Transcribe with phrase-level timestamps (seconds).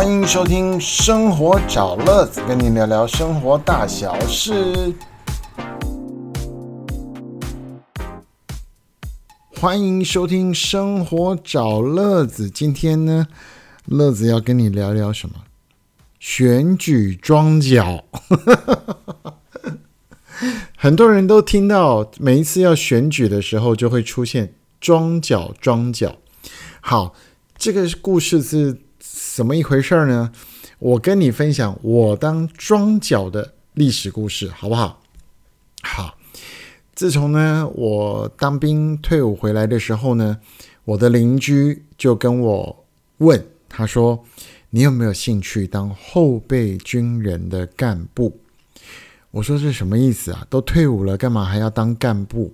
[0.00, 4.94] 欢迎收听《生活找乐子》，跟你聊聊生活大小事。
[9.60, 13.26] 欢迎收听《生活找乐子》，今天呢，
[13.84, 15.34] 乐子要跟你聊聊什么？
[16.18, 18.06] 选举庄脚。
[20.78, 26.16] 很多人都听到，每一次要选举的时候，就会出现庄脚庄脚。
[26.80, 27.14] 好，
[27.58, 28.78] 这个故事是
[29.40, 30.30] 怎么一回事呢？
[30.78, 35.00] 我跟你分享我当庄脚的历史故事，好不好？
[35.80, 36.18] 好，
[36.94, 40.38] 自从呢我当兵退伍回来的时候呢，
[40.84, 42.84] 我的邻居就跟我
[43.16, 44.22] 问，他说
[44.68, 48.38] ：“你有没有兴趣当后备军人的干部？”
[49.32, 50.46] 我说：“这什么意思啊？
[50.50, 52.52] 都退伍了，干嘛还要当干部？”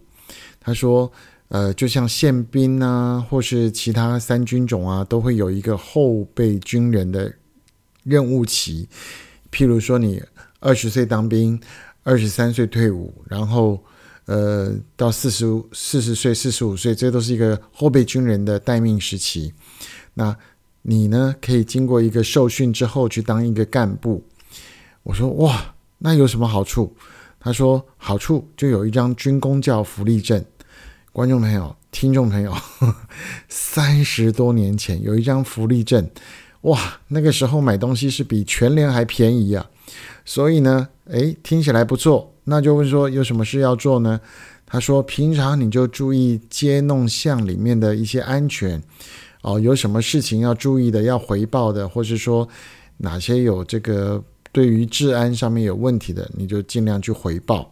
[0.62, 1.10] 他说。
[1.48, 7.32] 呃，就像宪兵啊，或是其他三军种啊，都会有一个后备军人的
[8.02, 8.88] 任务期。
[9.52, 10.20] 譬如说，你
[10.58, 11.60] 二十岁当兵，
[12.02, 13.80] 二十三岁退伍，然后
[14.24, 19.54] 呃，到四十四十岁、四十五岁，这都是一个后备军人的待命时期。
[20.14, 20.36] 那
[20.82, 24.24] 你呢，可以经过一个受训之后去当一个干部。
[25.04, 26.96] 我说哇，那有什么好处？
[27.38, 30.44] 他说好处就有一张军工教福利证。
[31.16, 32.52] 观众朋友、听众朋友，
[33.48, 36.06] 三十多年前有一张福利证，
[36.60, 36.78] 哇，
[37.08, 39.64] 那个时候买东西是比全联还便宜啊！
[40.26, 44.20] 所以呢，诶，听起来不错，那就问说有什么事要做呢？
[44.66, 48.82] 他说平常你就注意街弄巷里面的一些安全
[49.40, 52.46] 哦，有什么事情要注意的、要回报的，或是说
[52.98, 54.22] 哪些有这个。
[54.52, 57.70] 对于治安上面有问题的，你就尽量去回报。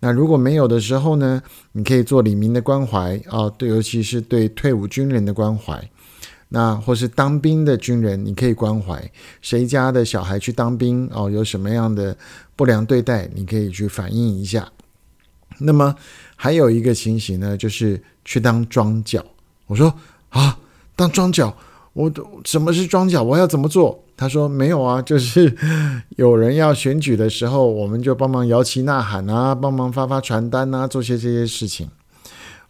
[0.00, 5.90] 那如果没有的时候呢，你可以做李明的关怀啊，对，尤其是对退伍军人的关怀。
[6.50, 9.10] 那或是当兵的军人，你可以关怀
[9.40, 12.16] 谁家的小孩去当兵哦，有什么样的
[12.54, 14.70] 不良对待，你可以去反映一下。
[15.58, 15.96] 那么
[16.36, 19.24] 还有一个情形呢，就是去当庄脚。
[19.66, 19.92] 我说
[20.28, 20.56] 啊，
[20.94, 21.56] 当庄脚，
[21.94, 22.12] 我
[22.44, 23.22] 什么是庄脚？
[23.22, 24.03] 我要怎么做？
[24.16, 25.56] 他说没有啊，就是
[26.16, 31.90] 有人要选举的时候，我们就帮忙摇旗呐喊啊，帮忙发发传单啊，做些这些事情。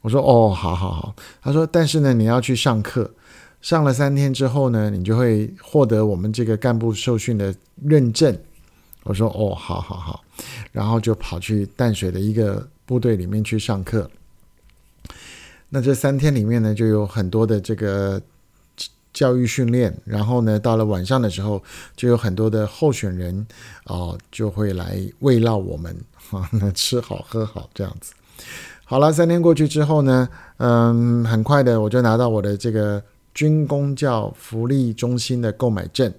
[0.01, 1.15] 我说哦，好好好。
[1.43, 3.11] 他说，但是呢，你要去上课，
[3.61, 8.37] 上了三天之后呢，你就会获得我们这个干部受训的认证。
[9.03, 10.25] 我说哦，好好好。
[10.73, 14.11] 然后就跑去淡水的一个部队里面去上课。
[15.69, 18.21] 那这三天里面呢，就有很多的这个。
[19.15, 21.63] 教育训练，然后呢，到了晚上的时候，
[21.97, 23.47] 就有很多的候选人
[23.85, 25.97] 哦，就会来慰劳我们，
[26.29, 28.13] 哈，吃好喝好这样子。
[28.85, 33.03] 好了，三天过去之后呢，嗯，很快的我就拿到我的这个
[33.33, 36.13] 军工教福利中心的购买证，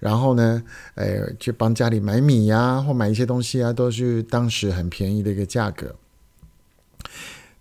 [0.00, 0.62] 然后呢，
[0.96, 5.94] 呃，去帮家里买米呀，或买一些东西啊，都是当时很便宜的一个价格。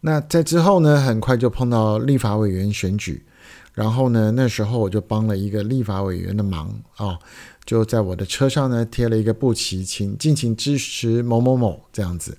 [0.01, 3.23] 那在之后呢，很快就碰到立法委员选举。
[3.75, 7.19] 然后呢，那时候我就帮了一个立法委员的忙啊，
[7.65, 12.37] 就在我的车上呢贴了一个布旗，请敬请支持某某某这样子。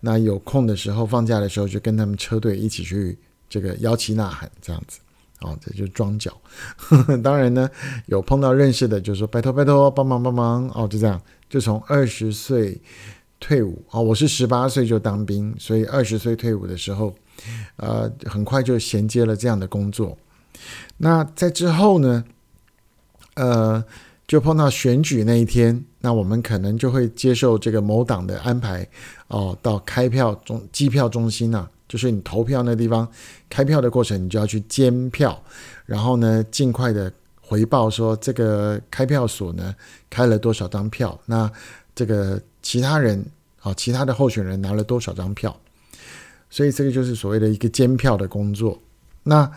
[0.00, 3.18] 那有空的时候，放假的时候，就跟他们车队一起去
[3.48, 5.00] 这个摇旗呐喊这样子。
[5.40, 6.36] 哦，这就装脚。
[7.22, 7.70] 当然呢，
[8.06, 11.20] 有碰到认识的，就说拜托拜托，帮忙帮忙哦，就这样。
[11.48, 12.78] 就从二十岁
[13.40, 17.14] 退伍哦，我是十八岁就当兵，所以二十岁退伍的时候，
[17.76, 20.18] 呃，很快就衔接了这样的工作。
[20.98, 22.24] 那在之后呢？
[23.34, 23.84] 呃，
[24.26, 28.84] 就碰到选举那一天，那我们可能就会接受这个某党的安排
[29.28, 33.08] 哦，到开票中机票中心啊，就是你投票那地方
[33.48, 35.40] 开票的过程，你就要去监票，
[35.86, 39.72] 然后呢，尽快的回报说这个开票所呢
[40.10, 41.48] 开了多少张票，那
[41.94, 43.24] 这个其他人
[43.60, 45.56] 啊，其他的候选人拿了多少张票，
[46.50, 48.76] 所以这个就是所谓的一个监票的工作。
[49.22, 49.48] 那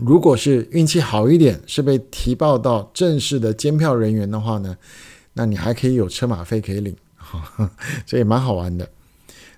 [0.00, 4.76] 如果是运气好一点，是被提报到正式的监票人员的话呢，
[5.34, 6.96] 那你还可以有车马费可以领，
[8.06, 8.88] 这也蛮好玩的。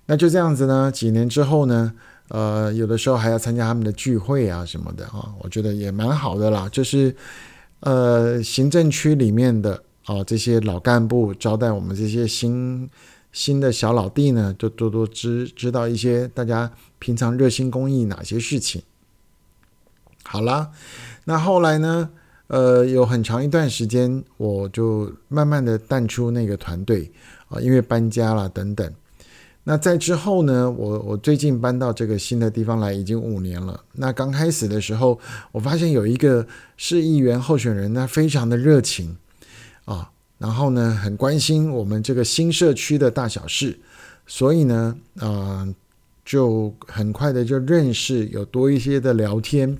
[0.06, 1.92] 那就这样子呢，几年之后呢，
[2.28, 6.68] 呃，有的时候还要参加他们的聚会啊什么的啊，我觉得也蛮好的啦。
[6.70, 7.14] 就是
[7.80, 12.88] 呃，行政区里面的啊这些老干部招待我们这些新
[13.32, 18.80] 新的小老弟呢，就多多知知道一些大家平常热心公益哪些事情。
[20.28, 20.70] 好啦，
[21.24, 22.10] 那后来呢？
[22.48, 27.10] 呃，有很长一段时间，我就慢慢的淡出那个团队
[27.48, 28.88] 啊，因为搬家了等等。
[29.64, 33.82] 那在之后呢，我我最近搬到这个新的地方来已经五年了。
[33.94, 35.18] 那刚开始的时候，
[35.50, 36.46] 我发现有一个
[36.76, 39.16] 市议员候选人呢，非常的热情
[39.84, 43.76] 啊，然后呢，很关心我们这个新社区的大小事，
[44.24, 45.66] 所以呢，啊，
[46.26, 49.78] 就很快的就认识，有多一些的聊天。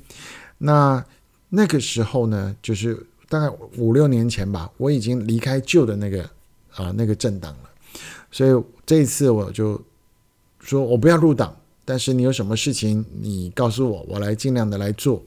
[0.58, 1.04] 那
[1.50, 6.22] 那个时候呢，就是大概五六年前吧，我已经离开旧的那个
[6.75, 7.70] 啊那个政党了。
[8.31, 9.81] 所以这一次我就
[10.60, 11.54] 说，我不要入党，
[11.84, 15.22] 但是你有什么事情，你告诉我，我来尽量的来做。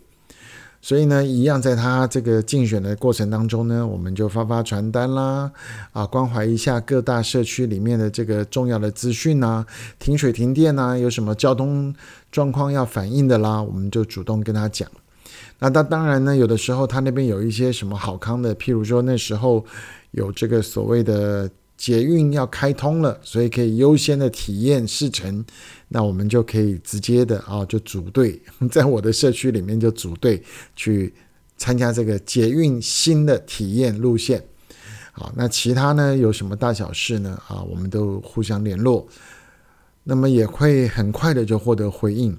[0.82, 5.52] 所以呢，一样在他这个竞选的过程当中呢，我们就发发传单啦，
[5.92, 9.66] 啊，关怀一下各大社区里面的这个重要的资讯呐，
[10.00, 11.94] 停水停电呐，有什么交通
[12.32, 14.90] 状况要反映的啦，我们就主动跟他讲。
[15.60, 19.66] 那他当然呢，有的时候他那边有一些什么好康的，譬如说那时候
[20.12, 21.50] 有这个所谓的。
[21.80, 25.46] 捷运要开通了，所以可以优先的体验试乘，
[25.88, 28.38] 那我们就可以直接的啊，就组队，
[28.70, 30.44] 在我的社区里面就组队
[30.76, 31.14] 去
[31.56, 34.44] 参加这个捷运新的体验路线。
[35.14, 37.42] 好，那其他呢有什么大小事呢？
[37.48, 39.08] 啊，我们都互相联络，
[40.04, 42.38] 那么也会很快的就获得回应。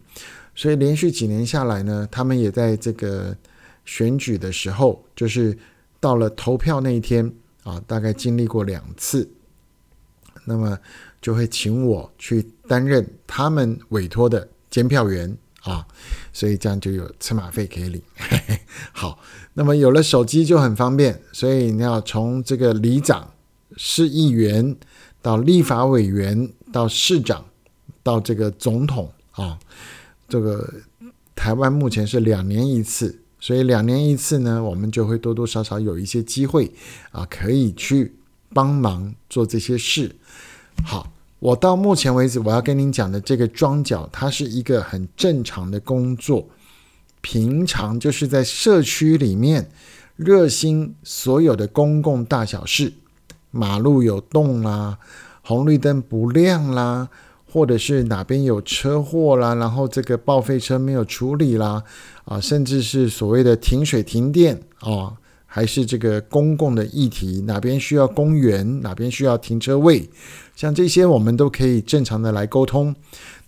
[0.55, 3.35] 所以连续几年下来呢，他们也在这个
[3.87, 5.57] 选举的时候，就是
[5.99, 7.33] 到了投票那一天。
[7.63, 9.31] 啊，大概经历过两次，
[10.45, 10.79] 那么
[11.21, 15.87] 就会请我去担任他们委托的监票员啊，
[16.33, 18.03] 所以这样就有车马费可以领。
[18.93, 19.19] 好，
[19.55, 23.35] 那么有了手机就很方便，所以你要从这个里长、
[23.77, 24.75] 市议员
[25.21, 27.45] 到立法委员到市长
[28.03, 29.59] 到这个总统啊，
[30.29, 30.73] 这个
[31.35, 33.21] 台湾目前是两年一次。
[33.41, 36.71] 所以两年一次呢，我们就会多多少少有一些机会
[37.11, 38.15] 啊，可以去
[38.53, 40.15] 帮忙做这些事。
[40.85, 46.47] 好，我到目前为止我要跟您讲的这个装脚，它是一个很正常的工作，
[47.23, 49.71] 平常就是在社区里面
[50.17, 52.93] 热心所有的公共大小事，
[53.51, 54.99] 马路有洞啦，
[55.43, 57.09] 红绿灯不亮啦。
[57.53, 61.83] 或者是哪边有车祸啦，然后这个报废车没有处理啦，
[62.25, 65.13] 啊，甚至是所谓的停水停电啊，
[65.47, 70.09] 还是这个公共的议题，哪边需要公园，哪边需要停车位，
[70.55, 72.95] 像这些我们都可以正常的来沟通。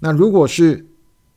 [0.00, 0.84] 那如果是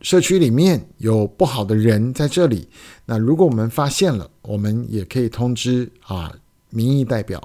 [0.01, 2.67] 社区里面有不好的人在这里，
[3.05, 6.33] 那如果我们发现了，我们也可以通知啊
[6.71, 7.41] 民意代表，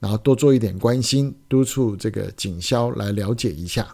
[0.00, 3.86] 然后多做一点关心，督促这个警消来了解一下。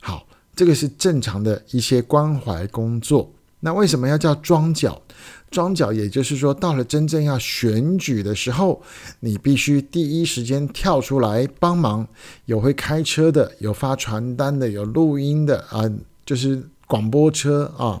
[0.00, 3.32] 好，这个是正常的一些关怀工作。
[3.60, 5.00] 那为什么要叫庄脚？
[5.48, 8.82] 庄脚也就是说，到了真正要选举的时候，
[9.20, 12.08] 你必须第一时间跳出来帮忙。
[12.46, 15.88] 有会开车的，有发传单的，有录音的啊，
[16.26, 18.00] 就是广播车啊。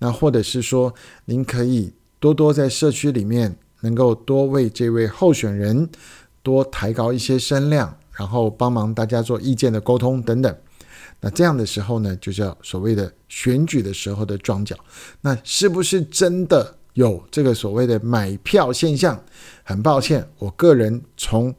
[0.00, 0.92] 那或者是说，
[1.24, 5.88] 您可以多多在社区里面，能够多为这位候选人
[6.42, 10.54] 多抬高一些声量，然后帮忙大家做意见的沟通等等。
[11.20, 14.76] 那这样的时候呢，就叫所谓的选举的时候的庄脚。
[15.20, 19.20] 那是不是真的有这个所谓的买票现象？
[19.64, 21.54] 很抱歉，我个人从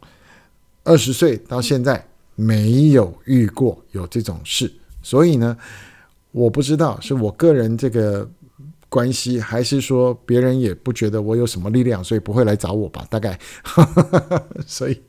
[0.85, 4.71] 二十岁到现在没有遇过有这种事，
[5.01, 5.57] 所以呢，
[6.31, 8.27] 我不知道是我个人这个
[8.87, 13.05] 关系，还是说别人也不觉得我有什么力量，所以不会来找我吧？
[13.09, 13.37] 大概，
[14.65, 14.99] 所以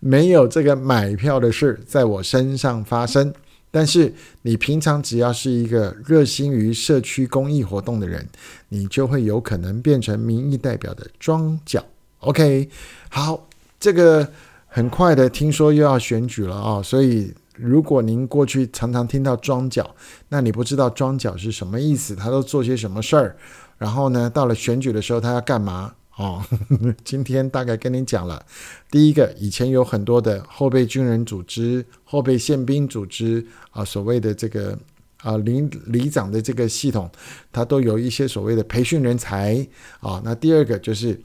[0.00, 3.32] 没有这个买票的事在我身上发生。
[3.70, 4.12] 但是
[4.42, 8.28] 你平常只要是一个热心于社区公益活动的人，
[8.68, 11.84] 你就会有可能变成民意代表的庄脚。
[12.18, 12.68] OK，
[13.08, 13.48] 好，
[13.78, 14.28] 这个
[14.66, 16.82] 很快的，听说又要选举了啊！
[16.82, 19.94] 所以如果您过去常常听到庄脚，
[20.28, 23.36] 那你不知道庄脚是什么意思，他都做些什么事儿？
[23.78, 25.94] 然后呢，到了选举的时候，他要干嘛？
[26.20, 26.44] 哦，
[27.02, 28.44] 今天大概跟你讲了，
[28.90, 34.78] 第一个，以前有很多的后备军人组织、后备宪兵组织啊，所谓的这个
[35.22, 37.10] 啊里里长的这个系统，
[37.50, 39.66] 它都有一些所谓的培训人才
[40.00, 40.20] 啊。
[40.22, 41.18] 那第二个就是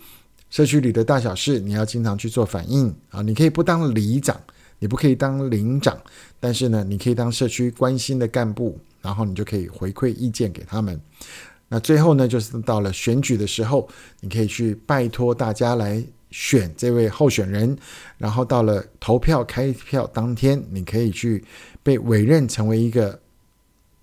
[0.50, 3.22] 社区里的大小事，你要经常去做反应啊。
[3.22, 4.40] 你可以不当里长，
[4.80, 5.98] 你不可以当领长，
[6.40, 10.98] 但是呢，你可以当社区关心的干部，然后你就可以回馈意见给他们。
[11.68, 13.88] 那最后呢，就是到了选举的时候，
[14.22, 17.76] 你可以去拜托大家来选这位候选人，
[18.18, 21.44] 然后到了投票开票当天，你可以去
[21.82, 23.20] 被委任成为一个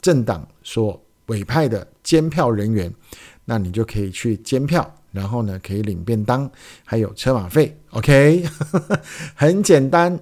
[0.00, 2.92] 政党所委派的监票人员，
[3.44, 6.50] 那你就可以去监票，然后呢可以领便当，
[6.84, 8.44] 还有车马费，OK，
[9.34, 10.18] 很简单。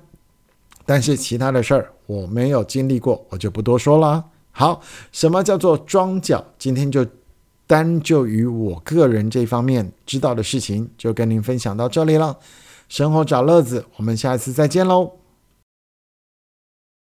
[0.84, 4.24] 但是其他的事儿我没有经历过，我就不多说了。
[4.50, 4.82] 好，
[5.12, 6.44] 什么叫做装脚？
[6.58, 7.06] 今天就
[7.70, 12.36] 单就于我个人这方面知道的事情，就跟您分享到这里了。
[12.88, 15.19] 生活找乐子，我们下一次再见喽。